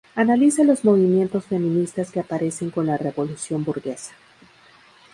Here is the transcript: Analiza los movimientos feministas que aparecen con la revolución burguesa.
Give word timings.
Analiza 0.15 0.63
los 0.63 0.83
movimientos 0.83 1.45
feministas 1.45 2.09
que 2.09 2.19
aparecen 2.21 2.71
con 2.71 2.87
la 2.87 2.97
revolución 2.97 3.63
burguesa. 3.63 4.13